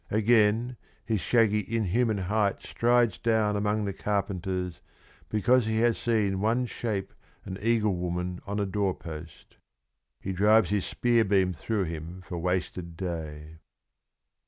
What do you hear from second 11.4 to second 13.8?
through him for wasted day.